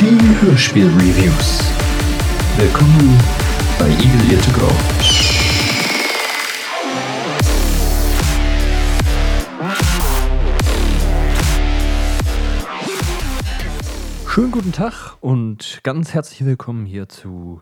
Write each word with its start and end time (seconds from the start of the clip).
Die 0.00 0.18
Hörspiel-Reviews. 0.40 1.62
Willkommen 2.56 3.20
bei 3.78 3.86
Eagle 3.86 4.32
Ear 4.32 4.40
to 4.40 4.50
Go. 4.58 4.66
Schönen 14.26 14.50
guten 14.50 14.72
Tag 14.72 15.18
und 15.20 15.80
ganz 15.82 16.14
herzlich 16.14 16.46
willkommen 16.46 16.86
hier 16.86 17.10
zu 17.10 17.60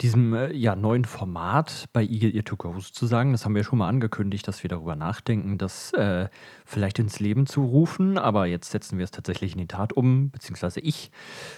diesem 0.00 0.32
äh, 0.32 0.52
ja, 0.52 0.76
neuen 0.76 1.04
Format 1.04 1.86
bei 1.92 2.04
Eagle 2.04 2.34
Ear 2.34 2.44
to 2.44 2.56
Go 2.56 2.78
sozusagen. 2.78 3.32
Das 3.32 3.44
haben 3.44 3.54
wir 3.54 3.64
schon 3.64 3.80
mal 3.80 3.88
angekündigt, 3.88 4.46
dass 4.46 4.62
wir 4.62 4.68
darüber 4.68 4.94
nachdenken, 4.94 5.58
das 5.58 5.92
äh, 5.92 6.28
vielleicht 6.64 7.00
ins 7.00 7.18
Leben 7.18 7.46
zu 7.46 7.64
rufen. 7.64 8.16
Aber 8.16 8.46
jetzt 8.46 8.70
setzen 8.70 8.98
wir 8.98 9.04
es 9.04 9.10
tatsächlich 9.10 9.52
in 9.52 9.58
die 9.58 9.66
Tat 9.66 9.92
um, 9.92 10.30
beziehungsweise 10.30 10.80
ich 10.80 11.10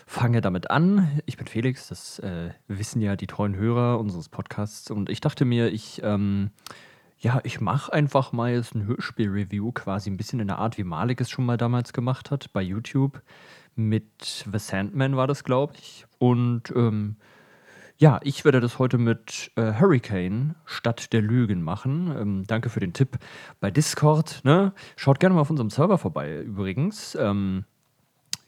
fange 0.06 0.40
damit 0.40 0.70
an. 0.70 1.20
Ich 1.26 1.36
bin 1.36 1.46
Felix, 1.46 1.88
das 1.88 2.18
äh, 2.20 2.50
wissen 2.66 3.02
ja 3.02 3.14
die 3.14 3.26
treuen 3.26 3.56
Hörer 3.56 3.98
unseres 3.98 4.30
Podcasts. 4.30 4.90
Und 4.90 5.10
ich 5.10 5.20
dachte 5.20 5.44
mir, 5.44 5.70
ich, 5.70 6.00
ähm, 6.02 6.50
ja, 7.18 7.40
ich 7.44 7.60
mache 7.60 7.92
einfach 7.92 8.32
mal 8.32 8.52
jetzt 8.52 8.74
ein 8.74 8.86
Hörspiel-Review, 8.86 9.72
quasi 9.72 10.08
ein 10.08 10.16
bisschen 10.16 10.40
in 10.40 10.48
der 10.48 10.58
Art, 10.58 10.78
wie 10.78 10.84
Malik 10.84 11.20
es 11.20 11.28
schon 11.28 11.44
mal 11.44 11.58
damals 11.58 11.92
gemacht 11.92 12.30
hat, 12.30 12.50
bei 12.54 12.62
YouTube. 12.62 13.20
Mit 13.76 14.46
The 14.50 14.58
Sandman 14.58 15.16
war 15.16 15.26
das, 15.26 15.44
glaube 15.44 15.74
ich. 15.78 16.06
Und 16.18 16.72
ähm, 16.74 17.16
ja, 18.00 18.18
ich 18.22 18.46
werde 18.46 18.60
das 18.60 18.78
heute 18.78 18.96
mit 18.96 19.52
äh, 19.56 19.74
Hurricane 19.78 20.54
statt 20.64 21.12
der 21.12 21.20
Lügen 21.20 21.62
machen. 21.62 22.10
Ähm, 22.18 22.44
danke 22.46 22.70
für 22.70 22.80
den 22.80 22.94
Tipp 22.94 23.18
bei 23.60 23.70
Discord. 23.70 24.40
Ne? 24.42 24.72
Schaut 24.96 25.20
gerne 25.20 25.34
mal 25.34 25.42
auf 25.42 25.50
unserem 25.50 25.68
Server 25.68 25.98
vorbei 25.98 26.40
übrigens. 26.40 27.14
Ähm, 27.20 27.66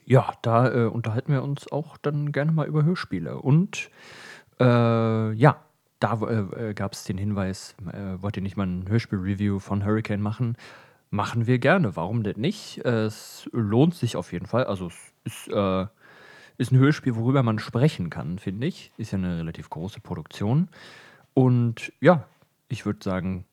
ja, 0.05 0.33
da 0.41 0.73
äh, 0.73 0.85
unterhalten 0.85 1.31
wir 1.31 1.43
uns 1.43 1.71
auch 1.71 1.97
dann 1.97 2.31
gerne 2.31 2.51
mal 2.51 2.65
über 2.65 2.83
Hörspiele. 2.83 3.37
Und 3.37 3.91
äh, 4.59 5.33
ja, 5.33 5.57
da 5.99 6.19
äh, 6.23 6.73
gab 6.73 6.93
es 6.93 7.03
den 7.03 7.19
Hinweis, 7.19 7.75
äh, 7.91 8.19
wollt 8.23 8.35
ihr 8.35 8.43
nicht 8.43 8.57
mal 8.57 8.65
ein 8.65 8.89
Hörspiel-Review 8.89 9.59
von 9.59 9.85
Hurricane 9.85 10.21
machen? 10.21 10.57
Machen 11.11 11.45
wir 11.45 11.59
gerne. 11.59 11.95
Warum 11.95 12.23
denn 12.23 12.41
nicht? 12.41 12.79
es 12.79 13.47
lohnt 13.53 13.93
sich 13.93 14.15
auf 14.15 14.33
jeden 14.33 14.47
Fall. 14.47 14.63
Also 14.63 14.87
es 14.87 15.13
ist 15.25 15.47
äh, 15.49 15.85
ist 16.57 16.71
ein 16.71 16.77
Hörspiel, 16.77 17.15
worüber 17.15 17.43
man 17.43 17.59
sprechen 17.59 18.09
kann, 18.09 18.39
finde 18.39 18.67
ich. 18.67 18.91
Ist 18.97 19.11
ja 19.11 19.17
eine 19.17 19.37
relativ 19.39 19.69
große 19.69 19.99
Produktion. 19.99 20.69
Und 21.33 21.91
ja, 21.99 22.25
ich 22.67 22.85
würde 22.85 23.03
sagen, 23.03 23.45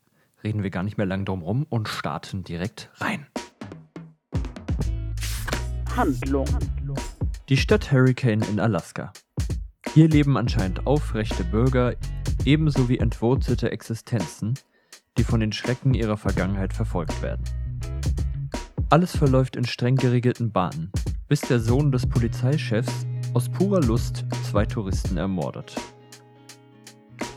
reden 0.44 0.62
wir 0.62 0.70
gar 0.70 0.82
nicht 0.82 0.98
mehr 0.98 1.06
lang 1.06 1.24
drum 1.24 1.42
rum 1.42 1.66
und 1.68 1.88
starten 1.88 2.44
direkt 2.44 2.90
rein. 2.96 3.26
Handlung. 5.96 6.46
Die 7.48 7.56
Stadt 7.56 7.90
Hurricane 7.90 8.42
in 8.42 8.60
Alaska. 8.60 9.12
Hier 9.92 10.08
leben 10.08 10.36
anscheinend 10.36 10.86
aufrechte 10.86 11.42
Bürger, 11.42 11.94
ebenso 12.44 12.88
wie 12.88 12.98
entwurzelte 12.98 13.72
Existenzen, 13.72 14.54
die 15.18 15.24
von 15.24 15.40
den 15.40 15.52
Schrecken 15.52 15.94
ihrer 15.94 16.16
Vergangenheit 16.16 16.72
verfolgt 16.72 17.20
werden. 17.22 17.42
Alles 18.88 19.16
verläuft 19.16 19.56
in 19.56 19.64
streng 19.64 19.96
geregelten 19.96 20.52
Bahnen, 20.52 20.92
bis 21.30 21.42
der 21.42 21.60
Sohn 21.60 21.92
des 21.92 22.08
Polizeichefs 22.08 23.06
aus 23.34 23.48
purer 23.48 23.80
Lust 23.82 24.24
zwei 24.50 24.66
Touristen 24.66 25.16
ermordet. 25.16 25.76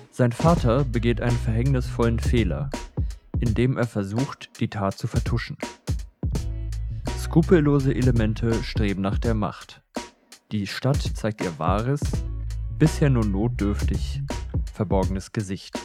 Sein 0.10 0.32
Vater 0.32 0.84
begeht 0.84 1.22
einen 1.22 1.38
verhängnisvollen 1.38 2.18
Fehler, 2.18 2.72
indem 3.40 3.78
er 3.78 3.86
versucht, 3.86 4.60
die 4.60 4.68
Tat 4.68 4.98
zu 4.98 5.06
vertuschen. 5.06 5.58
Skrupellose 7.20 7.94
Elemente 7.94 8.64
streben 8.64 9.04
nach 9.04 9.20
der 9.20 9.36
Macht. 9.36 9.84
Die 10.52 10.66
Stadt 10.66 11.02
zeigt 11.14 11.44
ihr 11.44 11.60
wahres, 11.60 12.02
bisher 12.80 13.12
nur 13.12 13.26
notdürftig 13.26 14.24
verborgenes 14.74 15.32
Gesicht. 15.34 15.78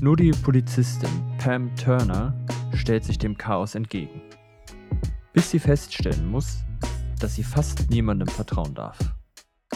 Nur 0.00 0.16
die 0.16 0.32
Polizistin 0.32 1.10
Pam 1.38 1.70
Turner 1.76 2.34
stellt 2.72 3.04
sich 3.04 3.18
dem 3.18 3.38
Chaos 3.38 3.76
entgegen 3.76 4.20
bis 5.34 5.50
sie 5.50 5.58
feststellen 5.58 6.30
muss, 6.30 6.60
dass 7.20 7.34
sie 7.34 7.44
fast 7.44 7.90
niemandem 7.90 8.28
vertrauen 8.28 8.74
darf. 8.74 8.96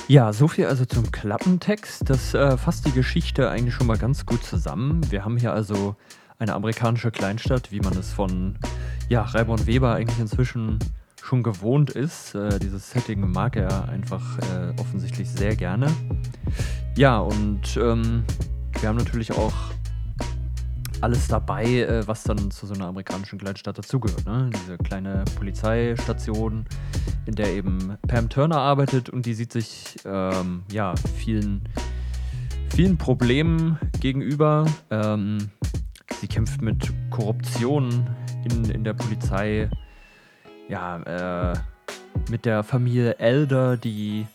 Ja, 0.06 0.32
so 0.32 0.48
viel 0.48 0.66
also 0.66 0.86
zum 0.86 1.10
Klappentext. 1.10 2.08
Das 2.08 2.32
äh, 2.32 2.56
fasst 2.56 2.86
die 2.86 2.92
Geschichte 2.92 3.50
eigentlich 3.50 3.74
schon 3.74 3.88
mal 3.88 3.98
ganz 3.98 4.24
gut 4.24 4.42
zusammen. 4.42 5.02
Wir 5.10 5.24
haben 5.24 5.36
hier 5.36 5.52
also 5.52 5.96
eine 6.38 6.54
amerikanische 6.54 7.10
Kleinstadt, 7.10 7.72
wie 7.72 7.80
man 7.80 7.94
es 7.94 8.12
von 8.12 8.56
ja, 9.08 9.22
Raimond 9.22 9.66
Weber 9.66 9.94
eigentlich 9.94 10.20
inzwischen 10.20 10.78
schon 11.20 11.42
gewohnt 11.42 11.90
ist. 11.90 12.34
Äh, 12.34 12.58
dieses 12.60 12.90
Setting 12.90 13.20
mag 13.32 13.56
er 13.56 13.88
einfach 13.88 14.38
äh, 14.38 14.80
offensichtlich 14.80 15.28
sehr 15.28 15.56
gerne. 15.56 15.92
Ja, 16.96 17.18
und 17.18 17.76
ähm, 17.76 18.24
wir 18.80 18.88
haben 18.88 18.96
natürlich 18.96 19.32
auch 19.32 19.52
alles 21.00 21.28
dabei, 21.28 21.64
äh, 21.64 22.06
was 22.06 22.24
dann 22.24 22.50
zu 22.50 22.66
so 22.66 22.74
einer 22.74 22.86
amerikanischen 22.86 23.38
Kleinstadt 23.38 23.78
dazugehört. 23.78 24.26
Ne? 24.26 24.50
Diese 24.54 24.78
kleine 24.78 25.24
Polizeistation, 25.36 26.64
in 27.26 27.34
der 27.34 27.48
eben 27.48 27.96
Pam 28.06 28.28
Turner 28.28 28.58
arbeitet 28.58 29.08
und 29.08 29.26
die 29.26 29.34
sieht 29.34 29.52
sich 29.52 29.96
ähm, 30.04 30.62
ja, 30.72 30.94
vielen, 31.16 31.62
vielen 32.70 32.98
Problemen 32.98 33.78
gegenüber. 34.00 34.66
Ähm, 34.90 35.50
sie 36.20 36.26
kämpft 36.26 36.62
mit 36.62 36.92
Korruption 37.10 38.08
in, 38.44 38.64
in 38.70 38.84
der 38.84 38.94
Polizei, 38.94 39.70
ja, 40.68 41.52
äh, 41.52 41.58
mit 42.30 42.44
der 42.44 42.62
Familie 42.62 43.18
Elder, 43.18 43.76
die, 43.76 44.26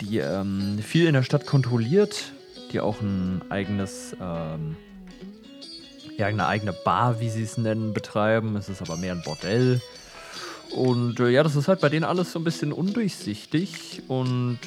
die 0.00 0.18
ähm, 0.18 0.78
viel 0.78 1.06
in 1.06 1.14
der 1.14 1.22
Stadt 1.22 1.46
kontrolliert, 1.46 2.32
die 2.72 2.80
auch 2.80 3.00
ein 3.00 3.42
eigenes 3.50 4.16
ähm, 4.20 4.76
ja, 6.20 6.26
eine 6.26 6.46
eigene 6.46 6.74
Bar, 6.74 7.18
wie 7.20 7.30
sie 7.30 7.42
es 7.42 7.56
nennen, 7.56 7.94
betreiben. 7.94 8.54
Es 8.56 8.68
ist 8.68 8.82
aber 8.82 8.96
mehr 8.98 9.14
ein 9.14 9.22
Bordell. 9.22 9.80
Und 10.76 11.18
äh, 11.18 11.30
ja, 11.30 11.42
das 11.42 11.56
ist 11.56 11.66
halt 11.66 11.80
bei 11.80 11.88
denen 11.88 12.04
alles 12.04 12.32
so 12.32 12.38
ein 12.38 12.44
bisschen 12.44 12.72
undurchsichtig. 12.72 14.02
Und 14.06 14.58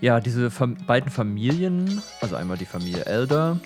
ja, 0.00 0.20
diese 0.20 0.50
Fam 0.50 0.76
beiden 0.86 1.10
Familien, 1.10 2.00
also 2.22 2.36
einmal 2.36 2.56
die 2.56 2.64
Familie 2.64 3.04
Elder, 3.04 3.60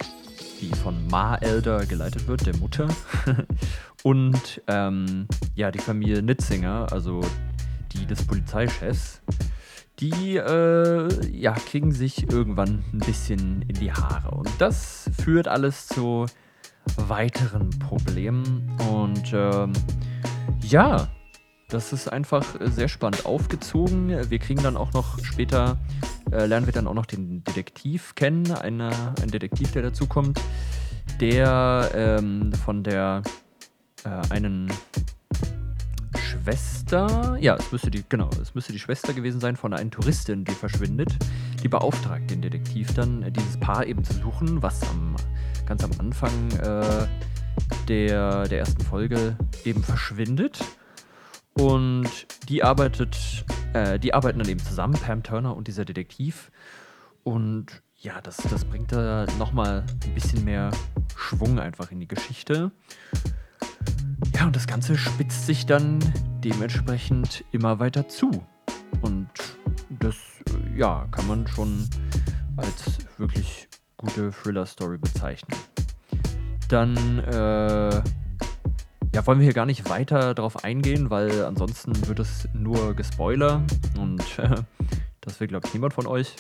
die 0.61 0.75
von 0.75 1.07
Ma 1.07 1.37
Elder 1.37 1.87
geleitet 1.87 2.27
wird, 2.27 2.45
der 2.47 2.57
Mutter. 2.57 2.89
und 4.03 4.61
ähm, 4.67 5.29
ja, 5.55 5.71
die 5.71 5.79
Familie 5.79 6.21
Nitzinger, 6.21 6.89
also 6.91 7.21
die 7.93 8.07
des 8.07 8.27
Polizeichefs, 8.27 9.21
die 10.01 10.37
äh, 10.37 11.27
ja, 11.31 11.53
kriegen 11.53 11.93
sich 11.93 12.29
irgendwann 12.29 12.83
ein 12.93 12.99
bisschen 12.99 13.63
in 13.63 13.77
die 13.77 13.93
Haare. 13.93 14.33
Und 14.33 14.51
das 14.59 15.09
führt 15.23 15.47
alles 15.47 15.87
zu 15.87 16.27
weiteren 16.97 17.71
Problemen. 17.71 18.77
Und 18.91 19.33
ähm, 19.33 19.73
ja, 20.63 21.09
das 21.69 21.93
ist 21.93 22.13
einfach 22.13 22.45
sehr 22.61 22.89
spannend 22.89 23.27
aufgezogen. 23.27 24.31
Wir 24.31 24.39
kriegen 24.39 24.63
dann 24.63 24.77
auch 24.77 24.93
noch 24.93 25.23
später, 25.25 25.79
äh, 26.31 26.47
lernen 26.47 26.67
wir 26.67 26.73
dann 26.73 26.87
auch 26.87 26.95
noch 26.95 27.07
den 27.07 27.43
Detektiv 27.45 28.15
kennen, 28.15 28.53
eine, 28.53 28.91
ein 29.21 29.31
Detektiv, 29.31 29.73
der 29.73 29.83
dazukommt, 29.83 30.41
der 31.21 31.91
ähm, 31.95 32.53
von 32.53 32.85
der 32.85 33.23
äh, 34.05 34.33
einen 34.33 34.71
Schwester, 36.17 37.37
ja, 37.41 37.57
es 37.57 37.73
müsste 37.73 37.91
die, 37.91 38.05
genau, 38.09 38.31
es 38.41 38.55
müsste 38.55 38.73
die 38.73 38.79
Schwester 38.79 39.13
gewesen 39.13 39.41
sein 39.41 39.57
von 39.57 39.73
einer 39.73 39.91
Touristin, 39.91 40.45
die 40.45 40.53
verschwindet. 40.53 41.17
Die 41.67 41.71
beauftragt 41.71 42.31
den 42.31 42.43
Detektiv 42.43 42.95
dann, 42.95 43.33
dieses 43.33 43.59
Paar 43.59 43.85
eben 43.85 44.05
zu 44.05 44.13
suchen, 44.13 44.63
was 44.63 44.89
am 44.89 45.17
ganz 45.67 45.83
am 45.83 45.91
Anfang 45.99 46.31
äh, 46.61 47.09
der, 47.89 48.47
der 48.47 48.61
ersten 48.61 48.85
Folge 48.85 49.37
eben 49.65 49.83
verschwindet. 49.83 50.61
Und 51.55 52.09
die 52.49 52.63
arbeitet, 52.63 53.45
äh, 53.73 53.99
die 53.99 54.15
arbeiten 54.15 54.39
dann 54.39 54.49
eben 54.49 54.61
zusammen, 54.61 54.95
Pam 54.95 55.25
Turner 55.25 55.57
und 55.57 55.67
dieser 55.67 55.85
Detektiv. 55.85 56.53
Und 57.25 57.83
ja, 57.97 58.21
das, 58.21 58.37
das 58.37 58.65
bringt 58.65 58.93
da 58.93 59.27
nochmal 59.37 59.83
ein 60.05 60.15
bisschen 60.15 60.45
mehr 60.45 60.71
Schwung 61.17 61.59
einfach 61.59 61.91
in 61.91 61.99
die 61.99 62.07
Geschichte. 62.07 62.71
Ja, 64.37 64.47
und 64.47 64.55
das 64.55 64.69
Ganze 64.69 64.97
spitzt 64.97 65.47
sich 65.47 65.67
dann 65.67 65.99
dementsprechend 66.45 67.45
immer 67.51 67.81
weiter 67.81 68.07
zu. 68.07 68.31
Und 69.03 69.56
das, 69.89 70.17
ja, 70.77 71.07
kann 71.11 71.27
man 71.27 71.47
schon 71.47 71.89
als 72.57 72.99
wirklich 73.19 73.69
gute 73.97 74.31
Thriller-Story 74.31 74.99
bezeichnen. 74.99 75.59
Dann 76.69 77.19
äh, 77.21 78.03
ja, 79.15 79.27
wollen 79.27 79.39
wir 79.39 79.45
hier 79.45 79.55
gar 79.55 79.67
nicht 79.67 79.89
weiter 79.89 80.35
darauf 80.35 80.65
eingehen, 80.65 81.11
weil 81.11 81.45
ansonsten 81.45 82.07
wird 82.07 82.19
es 82.19 82.49
nur 82.53 82.95
gespoiler 82.95 83.63
und 83.99 84.21
äh, 84.39 84.57
das 85.21 85.41
will, 85.41 85.49
glaube 85.49 85.67
ich, 85.67 85.75
niemand 85.75 85.95
von 85.95 86.07
euch. 86.07 86.37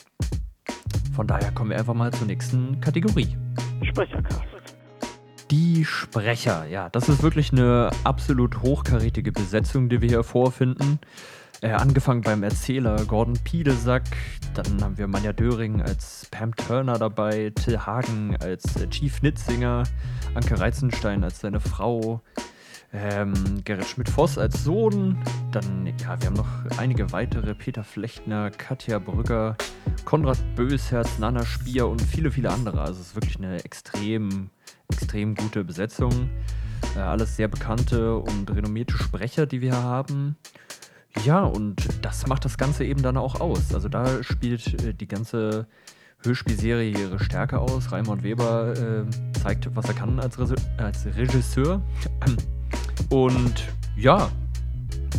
Von 1.14 1.26
daher 1.26 1.52
kommen 1.52 1.70
wir 1.70 1.78
einfach 1.78 1.94
mal 1.94 2.12
zur 2.12 2.26
nächsten 2.26 2.80
Kategorie. 2.80 3.36
Sprechercast. 3.82 4.44
Die 5.50 5.84
Sprecher, 5.84 6.66
ja, 6.66 6.90
das 6.90 7.08
ist 7.08 7.22
wirklich 7.22 7.52
eine 7.52 7.88
absolut 8.04 8.62
hochkarätige 8.62 9.32
Besetzung, 9.32 9.88
die 9.88 10.02
wir 10.02 10.08
hier 10.08 10.24
vorfinden. 10.24 10.98
Äh, 11.62 11.70
angefangen 11.70 12.20
beim 12.20 12.42
Erzähler 12.42 13.02
Gordon 13.06 13.38
Piedesack, 13.42 14.04
dann 14.54 14.82
haben 14.82 14.98
wir 14.98 15.06
Manja 15.06 15.32
Döring 15.32 15.80
als 15.80 16.26
Pam 16.30 16.54
Turner 16.54 16.98
dabei, 16.98 17.50
Till 17.54 17.78
Hagen 17.78 18.36
als 18.40 18.76
äh, 18.76 18.88
Chief 18.90 19.22
Nitzinger, 19.22 19.84
Anke 20.34 20.60
Reizenstein 20.60 21.24
als 21.24 21.40
seine 21.40 21.60
Frau, 21.60 22.20
ähm, 22.92 23.62
Gerrit 23.64 23.86
Schmidt-Voss 23.86 24.36
als 24.36 24.64
Sohn, 24.64 25.18
dann, 25.50 25.86
ja, 25.86 26.20
wir 26.20 26.26
haben 26.26 26.36
noch 26.36 26.78
einige 26.78 27.10
weitere, 27.12 27.54
Peter 27.54 27.84
Flechtner, 27.84 28.50
Katja 28.50 28.98
Brügger, 28.98 29.56
Konrad 30.04 30.38
Bösherz, 30.56 31.18
Nana 31.18 31.44
Spier 31.46 31.88
und 31.88 32.02
viele, 32.02 32.30
viele 32.30 32.50
andere. 32.50 32.82
Also 32.82 33.00
es 33.00 33.08
ist 33.08 33.14
wirklich 33.16 33.38
eine 33.38 33.64
extrem, 33.64 34.50
extrem 34.90 35.34
gute 35.34 35.64
Besetzung. 35.64 36.28
Äh, 36.94 37.00
alles 37.00 37.36
sehr 37.36 37.48
bekannte 37.48 38.16
und 38.16 38.54
renommierte 38.54 38.96
Sprecher, 38.96 39.46
die 39.46 39.62
wir 39.62 39.74
haben. 39.74 40.36
Ja, 41.24 41.44
und 41.44 41.88
das 42.02 42.26
macht 42.26 42.44
das 42.44 42.56
Ganze 42.56 42.84
eben 42.84 43.02
dann 43.02 43.16
auch 43.16 43.40
aus. 43.40 43.74
Also 43.74 43.88
da 43.88 44.22
spielt 44.22 44.82
äh, 44.84 44.94
die 44.94 45.08
ganze 45.08 45.66
Hörspielserie 46.22 46.90
ihre 46.90 47.18
Stärke 47.18 47.58
aus. 47.58 47.92
Raimund 47.92 48.22
Weber 48.22 48.74
äh, 48.76 49.38
zeigt, 49.40 49.74
was 49.74 49.86
er 49.86 49.94
kann 49.94 50.20
als, 50.20 50.38
Re 50.38 50.54
als 50.76 51.06
Regisseur. 51.06 51.82
Und 53.10 53.68
ja, 53.96 54.30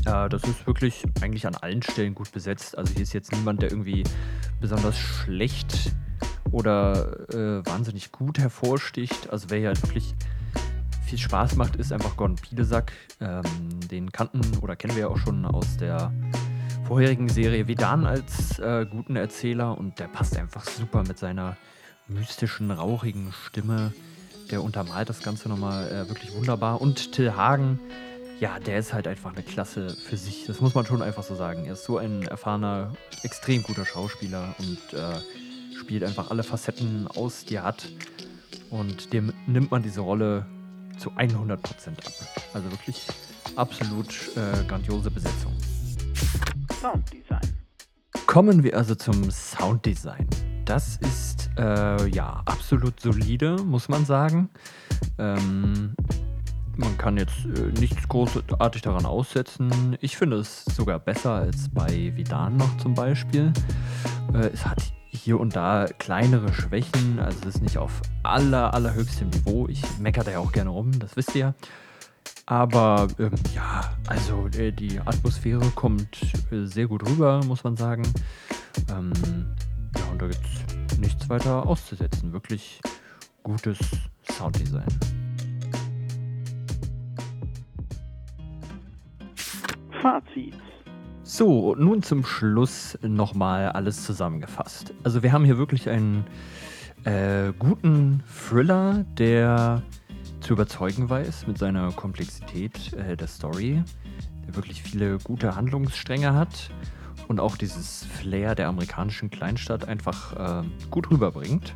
äh, 0.05 0.29
das 0.29 0.43
ist 0.43 0.65
wirklich 0.67 1.03
eigentlich 1.21 1.45
an 1.47 1.55
allen 1.55 1.81
Stellen 1.81 2.15
gut 2.15 2.31
besetzt. 2.31 2.77
Also 2.77 2.93
hier 2.93 3.03
ist 3.03 3.13
jetzt 3.13 3.31
niemand, 3.31 3.61
der 3.61 3.71
irgendwie 3.71 4.03
besonders 4.59 4.97
schlecht 4.97 5.91
oder 6.51 7.29
äh, 7.29 7.65
wahnsinnig 7.65 8.11
gut 8.11 8.39
hervorsticht. 8.39 9.29
Also 9.29 9.49
wer 9.49 9.59
hier 9.59 9.67
halt 9.69 9.81
wirklich 9.83 10.15
viel 11.07 11.17
Spaß 11.17 11.55
macht, 11.55 11.77
ist 11.77 11.93
einfach 11.93 12.17
Gordon 12.17 12.35
Piedesack. 12.35 12.91
Ähm, 13.21 13.43
den 13.89 14.11
kannten 14.11 14.41
oder 14.61 14.75
kennen 14.75 14.95
wir 14.95 15.03
ja 15.03 15.07
auch 15.07 15.17
schon 15.17 15.45
aus 15.45 15.77
der 15.77 16.11
vorherigen 16.85 17.29
Serie 17.29 17.67
Vedan 17.67 18.05
als 18.05 18.59
äh, 18.59 18.85
guten 18.89 19.15
Erzähler 19.15 19.77
und 19.77 19.99
der 19.99 20.07
passt 20.09 20.37
einfach 20.37 20.65
super 20.65 21.03
mit 21.03 21.17
seiner 21.17 21.55
mystischen, 22.07 22.71
rauchigen 22.71 23.31
Stimme. 23.31 23.93
Der 24.51 24.61
untermalt 24.61 25.07
das 25.07 25.21
Ganze 25.21 25.47
nochmal 25.47 25.87
äh, 25.87 26.09
wirklich 26.09 26.33
wunderbar. 26.35 26.81
Und 26.81 27.13
Till 27.13 27.33
Hagen, 27.35 27.79
ja, 28.41 28.59
der 28.59 28.77
ist 28.77 28.93
halt 28.93 29.07
einfach 29.07 29.33
eine 29.33 29.43
Klasse 29.43 29.89
für 29.89 30.17
sich. 30.17 30.45
Das 30.45 30.59
muss 30.59 30.75
man 30.75 30.85
schon 30.85 31.01
einfach 31.01 31.23
so 31.23 31.35
sagen. 31.35 31.65
Er 31.65 31.73
ist 31.73 31.85
so 31.85 31.97
ein 31.97 32.23
erfahrener, 32.23 32.93
extrem 33.23 33.63
guter 33.63 33.85
Schauspieler 33.85 34.55
und 34.59 34.93
äh, 34.93 35.77
spielt 35.77 36.03
einfach 36.03 36.31
alle 36.31 36.43
Facetten 36.43 37.07
aus, 37.07 37.45
die 37.45 37.55
er 37.55 37.63
hat. 37.63 37.87
Und 38.69 39.13
dem 39.13 39.31
nimmt 39.47 39.71
man 39.71 39.83
diese 39.83 40.01
Rolle 40.01 40.45
zu 40.97 41.11
100% 41.11 41.53
ab. 41.55 42.13
Also 42.53 42.71
wirklich 42.71 43.07
absolut 43.55 44.09
äh, 44.35 44.63
grandiose 44.67 45.11
Besetzung. 45.11 45.53
Sounddesign. 46.81 47.57
Kommen 48.25 48.63
wir 48.63 48.77
also 48.77 48.95
zum 48.95 49.31
Sounddesign. 49.31 50.27
Das 50.65 50.97
ist 50.97 51.49
äh, 51.57 52.07
ja 52.09 52.41
absolut 52.45 52.99
solide, 52.99 53.55
muss 53.63 53.87
man 53.89 54.05
sagen. 54.05 54.49
Ähm, 55.17 55.95
man 56.75 56.97
kann 56.97 57.17
jetzt 57.17 57.45
äh, 57.45 57.79
nichts 57.79 58.07
großartig 58.07 58.81
daran 58.81 59.05
aussetzen. 59.05 59.97
Ich 60.01 60.17
finde 60.17 60.37
es 60.37 60.65
sogar 60.65 60.99
besser 60.99 61.33
als 61.33 61.69
bei 61.69 62.15
Vidan 62.15 62.57
noch 62.57 62.77
zum 62.77 62.93
Beispiel. 62.93 63.51
Äh, 64.33 64.49
es 64.53 64.65
hat 64.65 64.93
hier 65.27 65.41
und 65.41 65.57
da 65.57 65.87
kleinere 65.97 66.53
Schwächen. 66.53 67.19
Also 67.19 67.39
es 67.41 67.55
ist 67.55 67.61
nicht 67.61 67.77
auf 67.77 68.01
aller, 68.23 68.73
allerhöchstem 68.73 69.29
Niveau. 69.29 69.67
Ich 69.67 69.81
meckere 69.99 70.23
da 70.23 70.31
ja 70.31 70.39
auch 70.39 70.53
gerne 70.53 70.69
rum, 70.69 70.97
das 70.99 71.17
wisst 71.17 71.35
ihr. 71.35 71.53
Aber 72.45 73.09
ähm, 73.19 73.33
ja, 73.53 73.93
also 74.07 74.47
äh, 74.57 74.71
die 74.71 75.01
Atmosphäre 75.01 75.69
kommt 75.75 76.21
äh, 76.49 76.63
sehr 76.63 76.87
gut 76.87 77.05
rüber, 77.09 77.41
muss 77.43 77.65
man 77.65 77.75
sagen. 77.75 78.03
Ähm, 78.89 79.11
ja, 79.97 80.05
und 80.13 80.21
da 80.21 80.27
gibt 80.27 80.45
es 80.91 80.97
nichts 80.97 81.27
weiter 81.27 81.65
auszusetzen. 81.65 82.31
Wirklich 82.31 82.79
gutes 83.43 83.79
Sounddesign. 84.31 84.87
Fazit. 90.01 90.66
So, 91.29 91.75
nun 91.75 92.03
zum 92.03 92.23
Schluss 92.23 92.97
nochmal 93.01 93.67
alles 93.67 94.05
zusammengefasst. 94.05 94.93
Also 95.03 95.23
wir 95.23 95.33
haben 95.33 95.43
hier 95.43 95.57
wirklich 95.57 95.89
einen 95.89 96.25
äh, 97.03 97.51
guten 97.59 98.23
Thriller, 98.33 99.03
der 99.17 99.83
zu 100.39 100.53
überzeugen 100.53 101.09
weiß 101.09 101.45
mit 101.45 101.57
seiner 101.57 101.91
Komplexität 101.91 102.93
äh, 102.93 103.17
der 103.17 103.27
Story, 103.27 103.83
der 104.47 104.55
wirklich 104.55 104.81
viele 104.81 105.17
gute 105.17 105.57
Handlungsstränge 105.57 106.33
hat 106.33 106.69
und 107.27 107.41
auch 107.41 107.57
dieses 107.57 108.05
Flair 108.05 108.55
der 108.55 108.69
amerikanischen 108.69 109.29
Kleinstadt 109.29 109.85
einfach 109.85 110.61
äh, 110.63 110.67
gut 110.89 111.11
rüberbringt. 111.11 111.75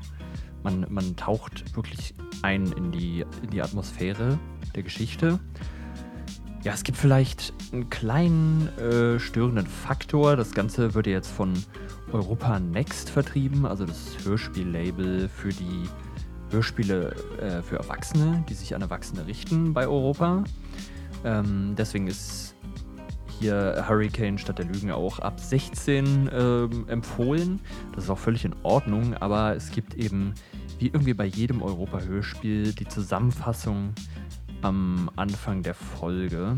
Man, 0.64 0.86
man 0.90 1.18
taucht 1.18 1.76
wirklich 1.76 2.16
ein 2.42 2.72
in 2.72 2.94
die, 2.94 3.26
in 3.44 3.50
die 3.50 3.62
Atmosphäre 3.62 4.40
der 4.76 4.84
Geschichte 4.84 5.42
ja, 6.64 6.74
es 6.74 6.84
gibt 6.84 6.98
vielleicht 6.98 7.54
einen 7.74 7.90
kleinen 7.90 8.68
äh, 8.78 9.20
störenden 9.20 9.66
Faktor. 9.66 10.36
Das 10.36 10.52
Ganze 10.52 10.94
wird 10.94 11.08
jetzt 11.08 11.32
von 11.32 11.54
Europa 12.12 12.60
Next 12.60 13.10
vertrieben, 13.10 13.66
also 13.66 13.86
das 13.86 14.18
Hörspiellabel 14.24 15.28
für 15.28 15.50
die 15.50 15.90
Hörspiele 16.52 17.16
äh, 17.40 17.62
für 17.64 17.78
Erwachsene, 17.78 18.44
die 18.48 18.54
sich 18.54 18.76
an 18.76 18.82
Erwachsene 18.82 19.26
richten 19.26 19.74
bei 19.74 19.88
Europa. 19.88 20.44
Ähm, 21.24 21.74
deswegen 21.78 22.08
ist 22.08 22.56
hier 23.40 23.86
Hurricane 23.88 24.38
statt 24.38 24.60
der 24.60 24.66
Lügen 24.66 24.92
auch 24.92 25.18
ab 25.18 25.40
16 25.40 26.30
ähm, 26.32 26.86
empfohlen. 26.88 27.60
Das 27.96 28.04
ist 28.04 28.10
auch 28.12 28.20
völlig 28.20 28.46
in 28.46 28.54
Ordnung, 28.62 29.16
aber 29.16 29.56
es 29.56 29.72
gibt 29.72 29.96
eben, 29.96 30.36
wie 30.78 30.88
irgendwie 30.88 31.16
bei 31.16 31.26
jedem 31.26 31.64
Europa-Hörspiel, 31.64 32.74
die 32.74 32.88
Zusammenfassung 32.88 33.94
am 34.62 35.10
Anfang 35.16 35.64
der 35.64 35.74
Folge. 35.74 36.58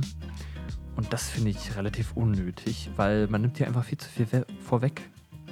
Und 0.95 1.11
das 1.11 1.29
finde 1.29 1.49
ich 1.49 1.75
relativ 1.75 2.13
unnötig, 2.13 2.89
weil 2.95 3.27
man 3.27 3.41
nimmt 3.41 3.57
hier 3.57 3.67
einfach 3.67 3.83
viel 3.83 3.97
zu 3.97 4.09
viel 4.09 4.45
vorweg. 4.63 5.01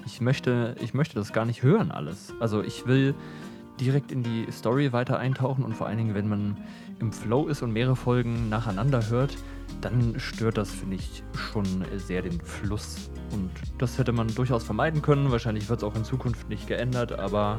Ich 0.05 0.21
möchte, 0.21 0.75
ich 0.81 0.93
möchte 0.93 1.15
das 1.15 1.33
gar 1.33 1.45
nicht 1.45 1.63
hören 1.63 1.91
alles. 1.91 2.33
Also 2.39 2.61
ich 2.61 2.85
will 2.85 3.15
direkt 3.79 4.11
in 4.11 4.21
die 4.23 4.45
Story 4.51 4.93
weiter 4.93 5.17
eintauchen 5.17 5.63
und 5.63 5.73
vor 5.73 5.87
allen 5.87 5.97
Dingen, 5.97 6.13
wenn 6.13 6.29
man 6.29 6.57
im 6.99 7.11
Flow 7.11 7.47
ist 7.47 7.63
und 7.63 7.71
mehrere 7.71 7.95
Folgen 7.95 8.49
nacheinander 8.49 9.09
hört, 9.09 9.35
dann 9.81 10.19
stört 10.19 10.57
das, 10.57 10.69
finde 10.69 10.97
ich, 10.97 11.23
schon 11.33 11.65
sehr 11.95 12.21
den 12.21 12.39
Fluss. 12.41 13.09
Und 13.31 13.49
das 13.79 13.97
hätte 13.97 14.11
man 14.11 14.27
durchaus 14.27 14.63
vermeiden 14.63 15.01
können. 15.01 15.31
Wahrscheinlich 15.31 15.67
wird 15.69 15.79
es 15.79 15.83
auch 15.83 15.95
in 15.95 16.03
Zukunft 16.03 16.49
nicht 16.49 16.67
geändert, 16.67 17.13
aber 17.13 17.57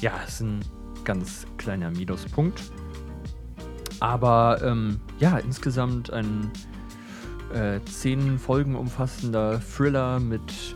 ja, 0.00 0.12
es 0.26 0.34
ist 0.34 0.40
ein 0.40 0.60
ganz 1.04 1.46
kleiner 1.58 1.90
Minuspunkt. 1.90 2.62
Aber 4.02 4.60
ähm, 4.64 4.98
ja, 5.20 5.38
insgesamt 5.38 6.12
ein 6.12 6.50
äh, 7.54 7.78
zehn 7.84 8.36
Folgen 8.36 8.74
umfassender 8.74 9.60
Thriller 9.60 10.18
mit 10.18 10.74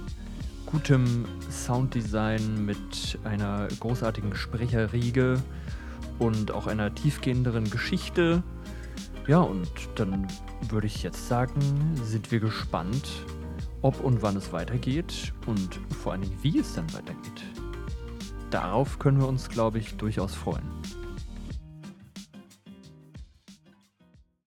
gutem 0.65 1.25
Sounddesign, 1.51 2.65
mit 2.65 3.19
einer 3.25 3.67
großartigen 3.81 4.37
Sprecherriege 4.37 5.43
und 6.21 6.53
auch 6.53 6.69
einer 6.69 6.95
tiefgehenderen 6.95 7.69
Geschichte. 7.69 8.45
Ja, 9.27 9.41
und 9.41 9.73
dann 9.97 10.29
würde 10.69 10.87
ich 10.87 11.03
jetzt 11.03 11.27
sagen, 11.27 11.61
sind 12.05 12.31
wir 12.31 12.39
gespannt, 12.39 13.25
ob 13.83 13.99
und 14.05 14.23
wann 14.23 14.37
es 14.37 14.53
weitergeht 14.53 15.33
und 15.47 15.81
vor 16.01 16.13
Dingen, 16.17 16.39
wie 16.43 16.61
es 16.61 16.75
dann 16.75 16.87
weitergeht. 16.95 17.43
Darauf 18.51 19.01
können 19.01 19.19
wir 19.19 19.27
uns, 19.27 19.49
glaube 19.49 19.79
ich, 19.79 19.97
durchaus 19.97 20.33
freuen. 20.33 20.63